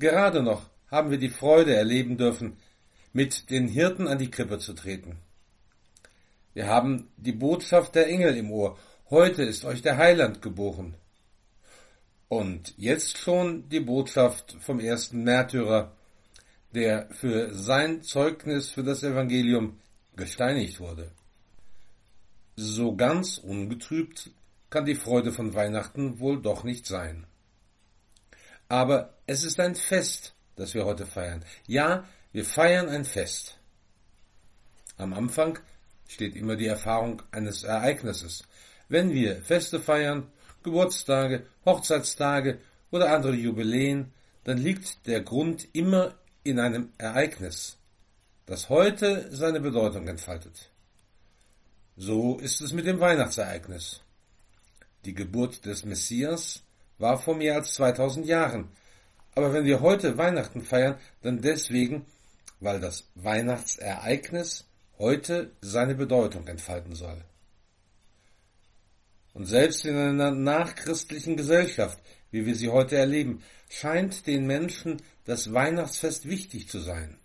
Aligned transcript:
Gerade 0.00 0.42
noch 0.42 0.62
haben 0.90 1.10
wir 1.10 1.18
die 1.18 1.28
Freude 1.28 1.74
erleben 1.76 2.16
dürfen, 2.16 2.56
mit 3.12 3.50
den 3.50 3.68
Hirten 3.68 4.08
an 4.08 4.18
die 4.18 4.30
Krippe 4.30 4.58
zu 4.58 4.72
treten. 4.72 5.18
Wir 6.54 6.68
haben 6.68 7.10
die 7.18 7.32
Botschaft 7.32 7.94
der 7.94 8.08
Engel 8.08 8.34
im 8.38 8.50
Ohr. 8.50 8.78
Heute 9.10 9.42
ist 9.42 9.66
euch 9.66 9.82
der 9.82 9.98
Heiland 9.98 10.40
geboren. 10.40 10.94
Und 12.28 12.72
jetzt 12.78 13.18
schon 13.18 13.68
die 13.68 13.80
Botschaft 13.80 14.56
vom 14.60 14.80
ersten 14.80 15.22
Märtyrer, 15.22 15.92
der 16.74 17.08
für 17.10 17.52
sein 17.52 18.02
Zeugnis 18.02 18.70
für 18.70 18.82
das 18.82 19.02
Evangelium 19.02 19.80
gesteinigt 20.16 20.80
wurde. 20.80 21.12
So 22.56 22.96
ganz 22.96 23.36
ungetrübt 23.36 24.30
kann 24.70 24.86
die 24.86 24.94
Freude 24.94 25.30
von 25.30 25.52
Weihnachten 25.52 26.20
wohl 26.20 26.40
doch 26.40 26.64
nicht 26.64 26.86
sein. 26.86 27.26
Aber 28.70 29.14
es 29.26 29.42
ist 29.42 29.58
ein 29.58 29.74
Fest, 29.74 30.32
das 30.54 30.74
wir 30.74 30.84
heute 30.84 31.04
feiern. 31.04 31.44
Ja, 31.66 32.04
wir 32.30 32.44
feiern 32.44 32.88
ein 32.88 33.04
Fest. 33.04 33.58
Am 34.96 35.12
Anfang 35.12 35.58
steht 36.06 36.36
immer 36.36 36.54
die 36.54 36.68
Erfahrung 36.68 37.20
eines 37.32 37.64
Ereignisses. 37.64 38.44
Wenn 38.88 39.12
wir 39.12 39.42
Feste 39.42 39.80
feiern, 39.80 40.30
Geburtstage, 40.62 41.46
Hochzeitstage 41.66 42.60
oder 42.92 43.12
andere 43.12 43.34
Jubiläen, 43.34 44.12
dann 44.44 44.58
liegt 44.58 45.04
der 45.08 45.22
Grund 45.22 45.66
immer 45.72 46.14
in 46.44 46.60
einem 46.60 46.92
Ereignis, 46.96 47.76
das 48.46 48.68
heute 48.68 49.34
seine 49.34 49.58
Bedeutung 49.58 50.06
entfaltet. 50.06 50.70
So 51.96 52.38
ist 52.38 52.60
es 52.60 52.72
mit 52.72 52.86
dem 52.86 53.00
Weihnachtsereignis. 53.00 54.00
Die 55.04 55.14
Geburt 55.14 55.66
des 55.66 55.84
Messias 55.84 56.62
war 57.00 57.18
vor 57.18 57.34
mehr 57.34 57.56
als 57.56 57.74
2000 57.74 58.26
Jahren. 58.26 58.68
Aber 59.34 59.52
wenn 59.52 59.64
wir 59.64 59.80
heute 59.80 60.18
Weihnachten 60.18 60.62
feiern, 60.62 60.98
dann 61.22 61.40
deswegen, 61.40 62.06
weil 62.60 62.80
das 62.80 63.08
Weihnachtsereignis 63.14 64.66
heute 64.98 65.52
seine 65.60 65.94
Bedeutung 65.94 66.46
entfalten 66.46 66.94
soll. 66.94 67.24
Und 69.32 69.46
selbst 69.46 69.84
in 69.86 69.96
einer 69.96 70.30
nachchristlichen 70.30 71.36
Gesellschaft, 71.36 71.98
wie 72.30 72.44
wir 72.44 72.54
sie 72.54 72.68
heute 72.68 72.96
erleben, 72.96 73.42
scheint 73.68 74.26
den 74.26 74.46
Menschen 74.46 75.00
das 75.24 75.52
Weihnachtsfest 75.52 76.28
wichtig 76.28 76.68
zu 76.68 76.80
sein. 76.80 77.16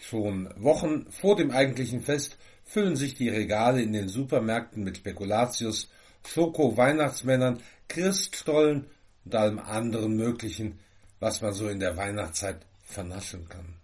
Schon 0.00 0.48
Wochen 0.56 1.10
vor 1.10 1.36
dem 1.36 1.50
eigentlichen 1.50 2.00
Fest 2.00 2.38
füllen 2.64 2.96
sich 2.96 3.14
die 3.14 3.28
Regale 3.28 3.82
in 3.82 3.92
den 3.92 4.08
Supermärkten 4.08 4.84
mit 4.84 4.98
Spekulatius, 4.98 5.90
Schoko-Weihnachtsmännern, 6.26 7.60
Christstollen 7.88 8.86
und 9.24 9.34
allem 9.34 9.58
anderen 9.58 10.16
Möglichen, 10.16 10.78
was 11.20 11.40
man 11.40 11.52
so 11.52 11.68
in 11.68 11.80
der 11.80 11.96
Weihnachtszeit 11.96 12.66
vernaschen 12.84 13.48
kann. 13.48 13.76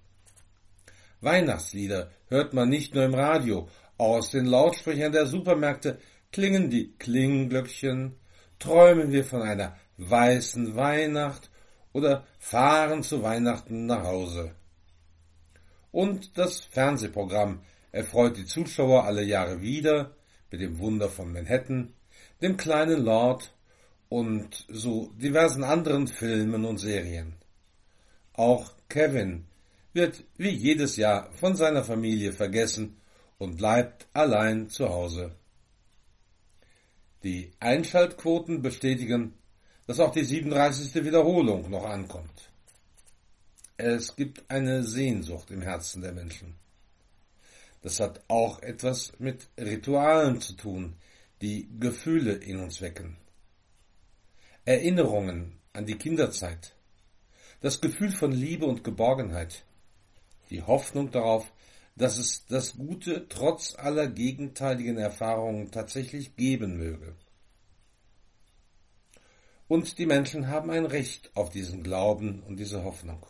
Weihnachtslieder 1.21 2.11
hört 2.29 2.53
man 2.53 2.69
nicht 2.69 2.95
nur 2.95 3.05
im 3.05 3.15
Radio, 3.15 3.69
aus 3.97 4.31
den 4.31 4.47
Lautsprechern 4.47 5.13
der 5.13 5.27
Supermärkte 5.27 5.99
klingen 6.33 6.71
die 6.71 6.93
Klingenglöckchen, 6.99 8.17
träumen 8.59 9.13
wir 9.13 9.25
von 9.25 9.43
einer 9.43 9.77
weißen 9.99 10.75
Weihnacht 10.75 11.51
oder 11.93 12.27
fahren 12.39 13.03
zu 13.03 13.23
Weihnachten 13.23 13.87
nach 13.87 14.03
Hause. 14.03 14.55
Und 15.93 16.39
das 16.39 16.61
Fernsehprogramm 16.61 17.61
erfreut 17.93 18.39
die 18.39 18.47
Zuschauer 18.47 19.05
alle 19.05 19.23
Jahre 19.23 19.61
wieder 19.61 20.17
mit 20.51 20.61
dem 20.61 20.79
Wunder 20.79 21.09
von 21.09 21.33
Manhattan, 21.33 21.93
dem 22.41 22.57
kleinen 22.57 23.05
Lord 23.05 23.53
und 24.13 24.67
so 24.69 25.11
diversen 25.17 25.65
anderen 25.65 26.07
Filmen 26.07 26.67
und 26.67 26.77
Serien. 26.77 27.33
Auch 28.35 28.75
Kevin 28.91 29.47
wird 29.95 30.25
wie 30.37 30.51
jedes 30.51 30.97
Jahr 30.97 31.33
von 31.33 31.57
seiner 31.57 31.83
Familie 31.83 32.35
vergessen 32.35 32.99
und 33.39 33.57
bleibt 33.57 34.07
allein 34.13 34.69
zu 34.69 34.91
Hause. 34.91 35.35
Die 37.23 37.53
Einschaltquoten 37.59 38.61
bestätigen, 38.61 39.33
dass 39.87 39.99
auch 39.99 40.13
die 40.13 40.25
37. 40.25 40.95
Wiederholung 41.07 41.71
noch 41.71 41.85
ankommt. 41.85 42.51
Es 43.79 44.15
gibt 44.15 44.45
eine 44.51 44.85
Sehnsucht 44.85 45.51
im 45.51 45.63
Herzen 45.63 46.03
der 46.03 46.13
Menschen. 46.13 46.55
Das 47.81 47.99
hat 47.99 48.21
auch 48.29 48.61
etwas 48.61 49.15
mit 49.19 49.49
Ritualen 49.59 50.39
zu 50.43 50.53
tun, 50.53 50.97
die 51.41 51.67
Gefühle 51.81 52.35
in 52.35 52.61
uns 52.61 52.83
wecken. 52.83 53.17
Erinnerungen 54.65 55.59
an 55.73 55.87
die 55.87 55.97
Kinderzeit, 55.97 56.77
das 57.63 57.81
Gefühl 57.81 58.13
von 58.13 58.31
Liebe 58.31 58.65
und 58.65 58.85
Geborgenheit, 58.85 59.65
die 60.51 60.63
Hoffnung 60.63 61.11
darauf, 61.11 61.53
dass 61.97 62.17
es 62.17 62.47
das 62.47 62.77
Gute 62.77 63.27
trotz 63.29 63.75
aller 63.75 64.07
gegenteiligen 64.07 64.99
Erfahrungen 64.99 65.73
tatsächlich 65.73 66.37
geben 66.37 66.77
möge. 66.77 67.17
Und 69.67 69.99
die 69.99 70.07
Menschen 70.07 70.47
haben 70.47 70.71
ein 70.71 70.87
Recht 70.87 71.33
auf 71.35 71.51
diesen 71.51 71.83
Glauben 71.83 72.45
und 72.45 72.61
diese 72.61 72.85
Hoffnung. 72.85 73.27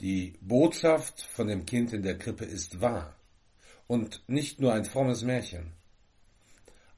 Die 0.00 0.38
Botschaft 0.40 1.22
von 1.22 1.48
dem 1.48 1.66
Kind 1.66 1.92
in 1.92 2.04
der 2.04 2.18
Krippe 2.18 2.44
ist 2.44 2.80
wahr 2.80 3.16
und 3.88 4.22
nicht 4.28 4.60
nur 4.60 4.74
ein 4.74 4.84
frommes 4.84 5.22
Märchen. 5.22 5.72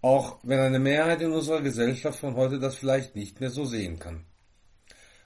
Auch 0.05 0.39
wenn 0.43 0.59
eine 0.59 0.81
Mehrheit 0.81 1.23
in 1.23 1.33
unserer 1.33 1.63
Gesellschaft 1.63 2.19
von 2.19 2.37
heute 2.37 2.59
das 2.59 2.77
vielleicht 2.77 3.17
nicht 3.17 3.41
mehr 3.41 3.49
so 3.49 3.65
sehen 3.65 3.99
kann. 3.99 4.27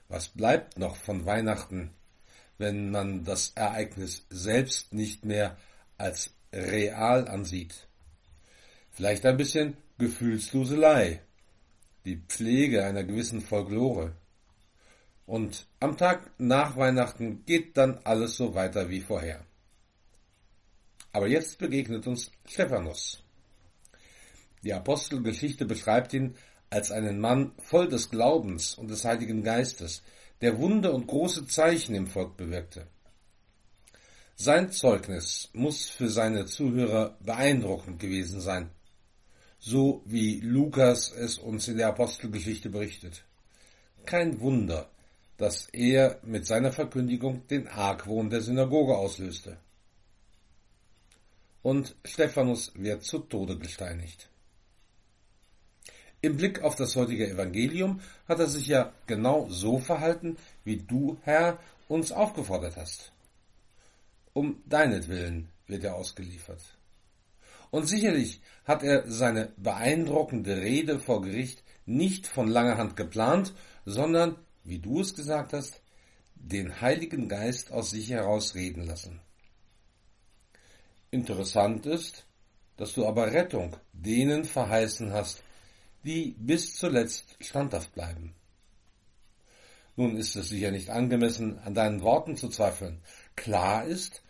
Was 0.07 0.29
bleibt 0.29 0.79
noch 0.79 0.95
von 0.95 1.25
Weihnachten, 1.25 1.91
wenn 2.57 2.89
man 2.89 3.25
das 3.25 3.51
Ereignis 3.55 4.25
selbst 4.29 4.93
nicht 4.93 5.25
mehr 5.25 5.57
als 5.97 6.33
real 6.53 7.27
ansieht? 7.27 7.89
Vielleicht 8.89 9.25
ein 9.25 9.35
bisschen 9.35 9.75
Gefühlsduselei, 9.97 11.23
die 12.05 12.23
Pflege 12.29 12.85
einer 12.85 13.03
gewissen 13.03 13.41
Folklore. 13.41 14.13
Und 15.25 15.67
am 15.81 15.97
Tag 15.97 16.31
nach 16.37 16.77
Weihnachten 16.77 17.43
geht 17.43 17.75
dann 17.75 17.99
alles 18.05 18.37
so 18.37 18.55
weiter 18.55 18.87
wie 18.89 19.01
vorher. 19.01 19.43
Aber 21.11 21.27
jetzt 21.27 21.57
begegnet 21.57 22.07
uns 22.07 22.31
Stephanus. 22.45 23.25
Die 24.63 24.73
Apostelgeschichte 24.73 25.65
beschreibt 25.65 26.13
ihn 26.13 26.35
als 26.69 26.91
einen 26.91 27.19
Mann 27.19 27.53
voll 27.59 27.87
des 27.87 28.09
Glaubens 28.09 28.75
und 28.75 28.89
des 28.89 29.05
Heiligen 29.05 29.43
Geistes, 29.43 30.03
der 30.41 30.59
Wunder 30.59 30.93
und 30.93 31.07
große 31.07 31.47
Zeichen 31.47 31.95
im 31.95 32.07
Volk 32.07 32.37
bewirkte. 32.37 32.87
Sein 34.35 34.71
Zeugnis 34.71 35.49
muss 35.53 35.89
für 35.89 36.09
seine 36.09 36.45
Zuhörer 36.45 37.17
beeindruckend 37.19 37.99
gewesen 37.99 38.39
sein, 38.39 38.69
so 39.59 40.01
wie 40.05 40.39
Lukas 40.39 41.11
es 41.11 41.37
uns 41.37 41.67
in 41.67 41.77
der 41.77 41.89
Apostelgeschichte 41.89 42.69
berichtet. 42.69 43.25
Kein 44.05 44.39
Wunder, 44.39 44.89
dass 45.35 45.67
er 45.73 46.19
mit 46.23 46.45
seiner 46.45 46.71
Verkündigung 46.71 47.47
den 47.47 47.67
Argwohn 47.67 48.29
der 48.29 48.41
Synagoge 48.41 48.97
auslöste. 48.97 49.57
Und 51.61 51.95
Stephanus 52.05 52.71
wird 52.75 53.03
zu 53.03 53.19
Tode 53.19 53.57
gesteinigt. 53.57 54.28
Im 56.21 56.35
Blick 56.35 56.61
auf 56.61 56.75
das 56.75 56.95
heutige 56.95 57.29
Evangelium 57.29 58.01
hat 58.27 58.39
er 58.39 58.47
sich 58.47 58.67
ja 58.67 58.91
genau 59.07 59.47
so 59.49 59.79
verhalten, 59.79 60.37
wie 60.65 60.77
du, 60.77 61.17
Herr, 61.23 61.59
uns 61.87 62.11
aufgefordert 62.11 62.75
hast. 62.75 63.11
Um 64.33 64.61
deinetwillen 64.65 65.49
wird 65.67 65.83
er 65.85 65.95
ausgeliefert. 65.95 66.61
Und 67.71 67.87
sicherlich 67.87 68.41
hat 68.65 68.83
er 68.83 69.09
seine 69.09 69.53
beeindruckende 69.57 70.57
Rede 70.57 70.99
vor 70.99 71.21
Gericht 71.21 71.63
nicht 71.85 72.27
von 72.27 72.47
langer 72.47 72.77
Hand 72.77 72.95
geplant, 72.95 73.53
sondern 73.85 74.35
wie 74.63 74.79
du 74.79 75.01
es 75.01 75.15
gesagt 75.15 75.53
hast, 75.53 75.81
den 76.35 76.81
Heiligen 76.81 77.27
Geist 77.27 77.71
aus 77.71 77.91
sich 77.91 78.09
heraus 78.09 78.55
reden 78.55 78.85
lassen. 78.85 79.19
Interessant 81.11 81.85
ist, 81.85 82.25
dass 82.77 82.93
du 82.93 83.05
aber 83.05 83.33
Rettung 83.33 83.75
denen 83.93 84.45
verheißen 84.45 85.11
hast, 85.11 85.43
die 86.03 86.35
bis 86.37 86.75
zuletzt 86.75 87.35
standhaft 87.39 87.93
bleiben. 87.93 88.33
Nun 89.95 90.15
ist 90.15 90.35
es 90.35 90.49
sicher 90.49 90.71
nicht 90.71 90.89
angemessen, 90.89 91.59
an 91.59 91.73
deinen 91.73 92.01
Worten 92.01 92.37
zu 92.37 92.47
zweifeln. 92.47 93.01
Klar 93.35 93.85
ist, 93.85 94.21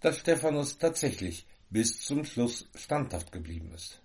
dass 0.00 0.18
Stephanus 0.18 0.78
tatsächlich 0.78 1.46
bis 1.68 2.00
zum 2.00 2.24
Schluss 2.24 2.68
standhaft 2.74 3.32
geblieben 3.32 3.72
ist. 3.74 4.00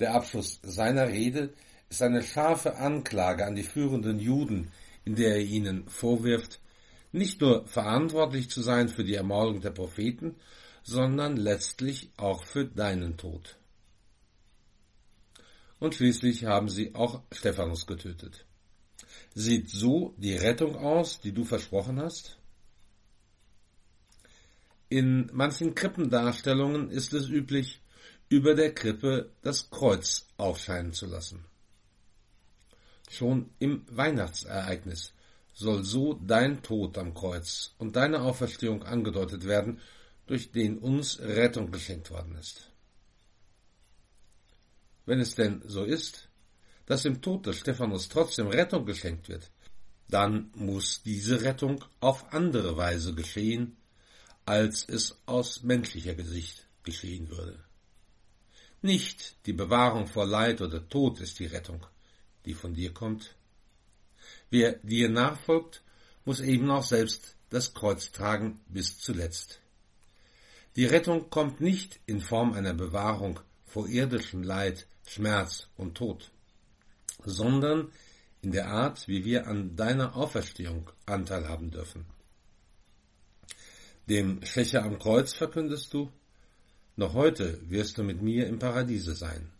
Der 0.00 0.14
Abschluss 0.14 0.58
seiner 0.62 1.08
Rede 1.08 1.52
ist 1.88 2.02
eine 2.02 2.22
scharfe 2.22 2.76
Anklage 2.76 3.46
an 3.46 3.54
die 3.54 3.62
führenden 3.62 4.18
Juden, 4.18 4.72
in 5.04 5.14
der 5.14 5.36
er 5.36 5.42
ihnen 5.42 5.88
vorwirft, 5.88 6.60
nicht 7.12 7.40
nur 7.40 7.66
verantwortlich 7.66 8.50
zu 8.50 8.62
sein 8.62 8.88
für 8.88 9.04
die 9.04 9.14
Ermordung 9.14 9.60
der 9.60 9.70
Propheten, 9.70 10.36
sondern 10.82 11.36
letztlich 11.36 12.10
auch 12.16 12.42
für 12.44 12.64
deinen 12.64 13.16
Tod. 13.16 13.59
Und 15.80 15.94
schließlich 15.94 16.44
haben 16.44 16.68
sie 16.68 16.94
auch 16.94 17.22
Stephanus 17.32 17.86
getötet. 17.86 18.46
Sieht 19.34 19.70
so 19.70 20.14
die 20.18 20.34
Rettung 20.36 20.76
aus, 20.76 21.20
die 21.20 21.32
du 21.32 21.44
versprochen 21.44 22.00
hast? 22.00 22.38
In 24.88 25.30
manchen 25.32 25.74
Krippendarstellungen 25.74 26.90
ist 26.90 27.12
es 27.12 27.28
üblich, 27.28 27.80
über 28.28 28.54
der 28.54 28.74
Krippe 28.74 29.32
das 29.42 29.70
Kreuz 29.70 30.28
aufscheinen 30.36 30.92
zu 30.92 31.06
lassen. 31.06 31.44
Schon 33.08 33.50
im 33.58 33.84
Weihnachtsereignis 33.90 35.14
soll 35.52 35.84
so 35.84 36.14
dein 36.14 36.62
Tod 36.62 36.96
am 36.98 37.14
Kreuz 37.14 37.74
und 37.78 37.96
deine 37.96 38.22
Auferstehung 38.22 38.82
angedeutet 38.84 39.44
werden, 39.46 39.80
durch 40.26 40.52
den 40.52 40.78
uns 40.78 41.18
Rettung 41.20 41.72
geschenkt 41.72 42.10
worden 42.10 42.36
ist. 42.36 42.69
Wenn 45.10 45.18
es 45.18 45.34
denn 45.34 45.60
so 45.66 45.82
ist, 45.82 46.28
dass 46.86 47.04
im 47.04 47.20
Tod 47.20 47.44
des 47.44 47.56
Stephanus 47.56 48.08
trotzdem 48.08 48.46
Rettung 48.46 48.86
geschenkt 48.86 49.28
wird, 49.28 49.50
dann 50.06 50.52
muss 50.54 51.02
diese 51.02 51.42
Rettung 51.42 51.84
auf 51.98 52.32
andere 52.32 52.76
Weise 52.76 53.12
geschehen, 53.12 53.76
als 54.46 54.88
es 54.88 55.18
aus 55.26 55.64
menschlicher 55.64 56.14
Gesicht 56.14 56.68
geschehen 56.84 57.28
würde. 57.28 57.58
Nicht 58.82 59.34
die 59.46 59.52
Bewahrung 59.52 60.06
vor 60.06 60.26
Leid 60.26 60.60
oder 60.60 60.88
Tod 60.88 61.20
ist 61.20 61.40
die 61.40 61.46
Rettung, 61.46 61.84
die 62.44 62.54
von 62.54 62.72
dir 62.72 62.94
kommt. 62.94 63.34
Wer 64.48 64.74
dir 64.74 65.08
nachfolgt, 65.08 65.82
muss 66.24 66.38
eben 66.38 66.70
auch 66.70 66.84
selbst 66.84 67.34
das 67.48 67.74
Kreuz 67.74 68.12
tragen 68.12 68.60
bis 68.68 69.00
zuletzt. 69.00 69.58
Die 70.76 70.86
Rettung 70.86 71.30
kommt 71.30 71.60
nicht 71.60 71.98
in 72.06 72.20
Form 72.20 72.52
einer 72.52 72.74
Bewahrung 72.74 73.40
vor 73.64 73.88
irdischem 73.88 74.44
Leid, 74.44 74.86
Schmerz 75.06 75.68
und 75.76 75.96
Tod 75.96 76.30
sondern 77.24 77.92
in 78.42 78.52
der 78.52 78.68
Art, 78.68 79.06
wie 79.08 79.24
wir 79.24 79.46
an 79.46 79.76
deiner 79.76 80.16
Auferstehung 80.16 80.90
Anteil 81.06 81.48
haben 81.48 81.70
dürfen. 81.70 82.06
Dem 84.08 84.44
Schwächer 84.44 84.82
am 84.82 84.98
Kreuz 84.98 85.32
verkündest 85.32 85.92
du, 85.92 86.10
noch 86.96 87.14
heute 87.14 87.60
wirst 87.70 87.98
du 87.98 88.02
mit 88.02 88.22
mir 88.22 88.46
im 88.46 88.58
Paradiese 88.58 89.14
sein, 89.14 89.50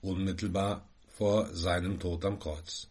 unmittelbar 0.00 0.88
vor 1.08 1.54
seinem 1.54 2.00
Tod 2.00 2.24
am 2.24 2.38
Kreuz. 2.38 2.88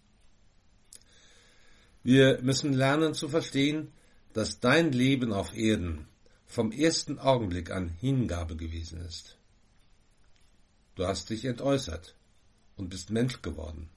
Wir 2.03 2.41
müssen 2.41 2.73
lernen 2.73 3.13
zu 3.13 3.29
verstehen, 3.29 3.91
dass 4.33 4.59
dein 4.59 4.91
Leben 4.91 5.31
auf 5.33 5.55
Erden 5.55 6.07
vom 6.45 6.71
ersten 6.71 7.19
Augenblick 7.19 7.71
an 7.71 7.89
Hingabe 7.89 8.55
gewesen 8.55 9.01
ist. 9.01 9.37
Du 10.95 11.05
hast 11.07 11.29
dich 11.29 11.45
entäußert, 11.45 12.15
und 12.75 12.89
bist 12.89 13.09
Mensch 13.09 13.41
geworden. 13.41 13.89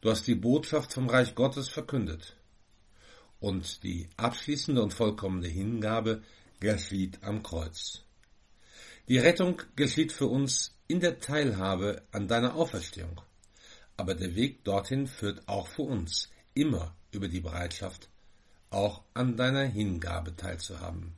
Du 0.00 0.10
hast 0.10 0.26
die 0.26 0.34
Botschaft 0.34 0.92
vom 0.92 1.08
Reich 1.08 1.34
Gottes 1.34 1.68
verkündet. 1.68 2.36
Und 3.40 3.82
die 3.82 4.08
abschließende 4.16 4.82
und 4.82 4.94
vollkommene 4.94 5.48
Hingabe 5.48 6.22
geschieht 6.60 7.22
am 7.22 7.42
Kreuz. 7.42 8.02
Die 9.08 9.18
Rettung 9.18 9.62
geschieht 9.76 10.12
für 10.12 10.26
uns 10.26 10.74
in 10.86 11.00
der 11.00 11.20
Teilhabe 11.20 12.02
an 12.12 12.28
deiner 12.28 12.54
Auferstehung. 12.54 13.20
Aber 13.96 14.14
der 14.14 14.34
Weg 14.34 14.64
dorthin 14.64 15.06
führt 15.06 15.46
auch 15.48 15.68
für 15.68 15.82
uns 15.82 16.30
immer 16.54 16.94
über 17.10 17.28
die 17.28 17.40
Bereitschaft, 17.40 18.08
auch 18.70 19.02
an 19.14 19.36
deiner 19.36 19.64
Hingabe 19.64 20.36
teilzuhaben. 20.36 21.14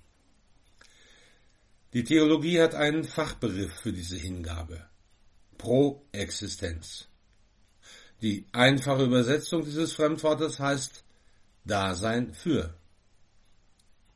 Die 1.93 2.05
Theologie 2.05 2.61
hat 2.61 2.75
einen 2.75 3.05
Fachbegriff 3.05 3.73
für 3.73 3.93
diese 3.93 4.17
Hingabe 4.17 4.90
pro 5.61 6.03
Existenz. 6.13 7.07
Die 8.23 8.47
einfache 8.53 9.05
Übersetzung 9.05 9.63
dieses 9.63 9.93
Fremdwortes 9.93 10.59
heißt 10.59 11.05
Dasein 11.67 12.33
für. 12.33 12.75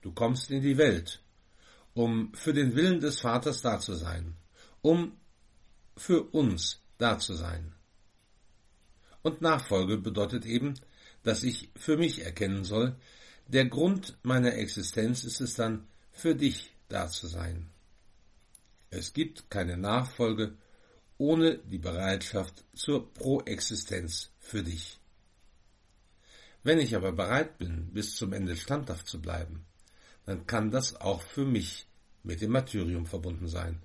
Du 0.00 0.12
kommst 0.12 0.50
in 0.50 0.62
die 0.62 0.79
Welt, 0.79 1.20
um 1.93 2.32
für 2.32 2.55
den 2.55 2.75
Willen 2.75 2.99
des 2.99 3.20
Vaters 3.20 3.61
da 3.61 3.79
zu 3.79 3.94
sein, 3.94 4.37
um 4.81 5.19
für 5.99 6.23
uns 6.23 6.81
da 6.96 7.19
zu 7.19 7.35
sein. 7.35 7.75
Und 9.20 9.43
Nachfolge 9.43 9.99
bedeutet 9.99 10.46
eben, 10.46 10.73
dass 11.25 11.43
ich 11.43 11.70
für 11.76 11.99
mich 11.99 12.25
erkennen 12.25 12.64
soll, 12.64 12.96
der 13.49 13.67
Grund 13.67 14.17
meiner 14.23 14.55
Existenz 14.55 15.25
ist 15.25 15.43
es 15.43 15.55
dann, 15.55 15.87
für 16.11 16.35
dich 16.35 16.73
da 16.88 17.08
zu 17.08 17.26
sein. 17.26 17.69
Es 18.88 19.12
gibt 19.12 19.50
keine 19.50 19.76
Nachfolge 19.76 20.56
ohne 21.19 21.59
die 21.59 21.79
Bereitschaft 21.79 22.65
zur 22.75 23.13
Proexistenz 23.13 24.31
für 24.41 24.63
dich. 24.63 24.99
Wenn 26.63 26.79
ich 26.79 26.97
aber 26.97 27.13
bereit 27.13 27.59
bin, 27.59 27.93
bis 27.93 28.17
zum 28.17 28.33
Ende 28.33 28.57
standhaft 28.57 29.07
zu 29.07 29.21
bleiben, 29.21 29.67
dann 30.25 30.47
kann 30.47 30.71
das 30.71 31.01
auch 31.01 31.23
für 31.23 31.45
mich 31.45 31.87
mit 32.23 32.41
dem 32.41 32.53
Martyrium 32.53 33.07
verbunden 33.07 33.49
sein. 33.49 33.83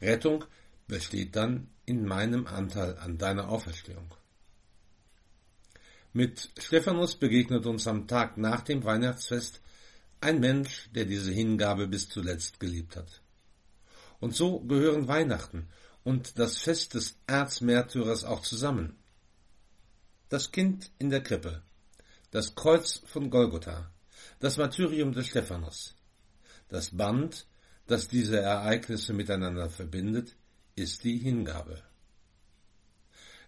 Rettung 0.00 0.44
besteht 0.86 1.36
dann 1.36 1.68
in 1.86 2.04
meinem 2.04 2.46
Anteil 2.46 2.98
an 2.98 3.18
deiner 3.18 3.48
Auferstehung. 3.48 4.14
Mit 6.12 6.50
Stephanus 6.58 7.16
begegnet 7.16 7.66
uns 7.66 7.86
am 7.86 8.06
Tag 8.06 8.36
nach 8.36 8.62
dem 8.62 8.84
Weihnachtsfest 8.84 9.60
ein 10.20 10.40
Mensch, 10.40 10.90
der 10.94 11.04
diese 11.04 11.30
Hingabe 11.30 11.86
bis 11.86 12.08
zuletzt 12.08 12.60
geliebt 12.60 12.96
hat. 12.96 13.22
Und 14.20 14.34
so 14.34 14.60
gehören 14.60 15.06
Weihnachten 15.06 15.68
und 16.08 16.38
das 16.38 16.56
Fest 16.56 16.94
des 16.94 17.18
Erzmärtyrers 17.26 18.24
auch 18.24 18.40
zusammen. 18.40 18.96
Das 20.30 20.52
Kind 20.52 20.90
in 20.98 21.10
der 21.10 21.22
Krippe, 21.22 21.60
das 22.30 22.54
Kreuz 22.54 23.02
von 23.04 23.28
Golgotha, 23.28 23.90
das 24.40 24.56
Martyrium 24.56 25.12
des 25.12 25.26
Stephanus, 25.26 25.94
das 26.70 26.96
Band, 26.96 27.46
das 27.86 28.08
diese 28.08 28.40
Ereignisse 28.40 29.12
miteinander 29.12 29.68
verbindet, 29.68 30.34
ist 30.76 31.04
die 31.04 31.18
Hingabe. 31.18 31.82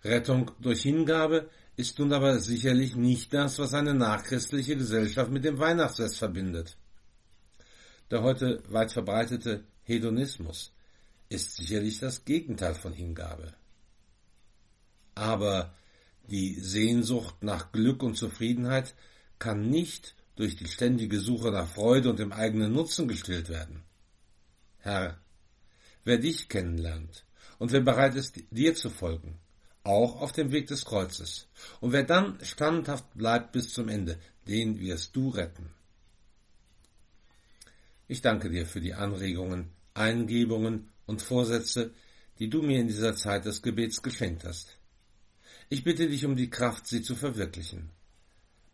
Rettung 0.04 0.50
durch 0.60 0.82
Hingabe 0.82 1.48
ist 1.76 1.98
nun 1.98 2.12
aber 2.12 2.40
sicherlich 2.40 2.94
nicht 2.94 3.32
das, 3.32 3.58
was 3.58 3.72
eine 3.72 3.94
nachchristliche 3.94 4.76
Gesellschaft 4.76 5.30
mit 5.30 5.46
dem 5.46 5.58
Weihnachtsfest 5.58 6.18
verbindet. 6.18 6.76
Der 8.10 8.22
heute 8.22 8.62
weit 8.68 8.92
verbreitete 8.92 9.64
Hedonismus 9.84 10.74
ist 11.30 11.56
sicherlich 11.56 12.00
das 12.00 12.24
Gegenteil 12.24 12.74
von 12.74 12.92
Hingabe. 12.92 13.54
Aber 15.14 15.72
die 16.28 16.54
Sehnsucht 16.60 17.42
nach 17.42 17.72
Glück 17.72 18.02
und 18.02 18.16
Zufriedenheit 18.16 18.94
kann 19.38 19.70
nicht 19.70 20.14
durch 20.36 20.56
die 20.56 20.68
ständige 20.68 21.20
Suche 21.20 21.50
nach 21.50 21.68
Freude 21.68 22.10
und 22.10 22.18
dem 22.18 22.32
eigenen 22.32 22.72
Nutzen 22.72 23.08
gestillt 23.08 23.48
werden. 23.48 23.82
Herr, 24.78 25.18
wer 26.04 26.18
dich 26.18 26.48
kennenlernt 26.48 27.24
und 27.58 27.72
wer 27.72 27.80
bereit 27.80 28.16
ist, 28.16 28.40
dir 28.50 28.74
zu 28.74 28.90
folgen, 28.90 29.38
auch 29.84 30.20
auf 30.20 30.32
dem 30.32 30.50
Weg 30.50 30.66
des 30.66 30.84
Kreuzes, 30.84 31.46
und 31.80 31.92
wer 31.92 32.04
dann 32.04 32.38
standhaft 32.42 33.14
bleibt 33.14 33.52
bis 33.52 33.72
zum 33.72 33.88
Ende, 33.88 34.18
den 34.48 34.80
wirst 34.80 35.14
du 35.14 35.28
retten. 35.28 35.70
Ich 38.08 38.20
danke 38.20 38.50
dir 38.50 38.66
für 38.66 38.80
die 38.80 38.94
Anregungen, 38.94 39.70
Eingebungen 39.94 40.88
und 41.10 41.20
Vorsätze, 41.20 41.90
die 42.38 42.48
du 42.48 42.62
mir 42.62 42.80
in 42.80 42.86
dieser 42.86 43.14
Zeit 43.16 43.44
des 43.44 43.60
Gebets 43.60 44.00
geschenkt 44.00 44.44
hast. 44.44 44.78
Ich 45.68 45.84
bitte 45.84 46.08
dich 46.08 46.24
um 46.24 46.36
die 46.36 46.48
Kraft, 46.48 46.86
sie 46.86 47.02
zu 47.02 47.14
verwirklichen. 47.14 47.90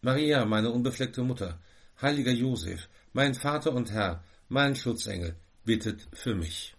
Maria, 0.03 0.45
meine 0.45 0.71
unbefleckte 0.71 1.23
Mutter, 1.23 1.59
heiliger 2.01 2.31
Josef, 2.31 2.89
mein 3.15 3.35
Vater 3.35 3.73
und 3.73 3.91
Herr, 3.91 4.23
mein 4.49 4.77
Schutzengel, 4.77 5.35
bittet 5.65 6.07
für 6.13 6.35
mich. 6.35 6.76